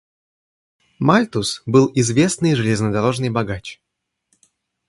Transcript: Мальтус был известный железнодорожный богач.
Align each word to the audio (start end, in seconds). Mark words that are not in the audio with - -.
Мальтус 0.97 1.61
был 1.67 1.91
известный 1.93 2.55
железнодорожный 2.55 3.29
богач. 3.29 3.79